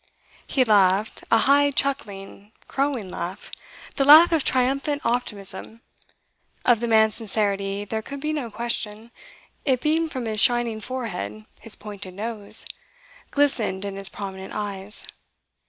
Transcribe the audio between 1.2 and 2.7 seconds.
a high, chuckling,